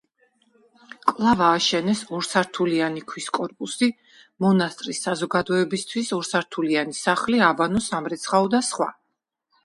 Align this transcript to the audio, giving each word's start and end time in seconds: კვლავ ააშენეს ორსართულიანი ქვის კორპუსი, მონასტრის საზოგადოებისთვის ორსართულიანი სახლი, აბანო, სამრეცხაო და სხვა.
კვლავ 1.09 1.41
ააშენეს 1.47 1.99
ორსართულიანი 2.19 3.03
ქვის 3.11 3.27
კორპუსი, 3.37 3.89
მონასტრის 4.45 5.01
საზოგადოებისთვის 5.07 6.09
ორსართულიანი 6.17 6.97
სახლი, 7.01 7.43
აბანო, 7.49 7.83
სამრეცხაო 7.89 8.49
და 8.55 8.63
სხვა. 8.71 8.89